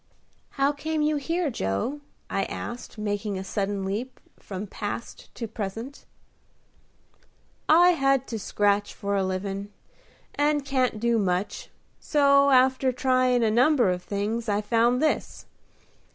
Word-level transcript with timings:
"How 0.57 0.71
came 0.71 1.03
you 1.03 1.17
here, 1.17 1.51
Joe?" 1.51 2.01
I 2.27 2.45
asked, 2.45 2.97
making 2.97 3.37
a 3.37 3.43
sudden 3.43 3.85
leap 3.85 4.19
from 4.39 4.65
past 4.65 5.29
to 5.35 5.47
present. 5.47 6.05
"I 7.69 7.91
had 7.91 8.25
to 8.29 8.39
scratch 8.39 8.95
for 8.95 9.15
a 9.15 9.23
livin', 9.23 9.71
and 10.33 10.65
can't 10.65 10.99
do 10.99 11.19
much: 11.19 11.69
so, 11.99 12.49
after 12.49 12.91
tryin' 12.91 13.43
a 13.43 13.51
number 13.51 13.91
of 13.91 14.01
things, 14.01 14.49
I 14.49 14.59
found 14.59 15.03
this. 15.03 15.45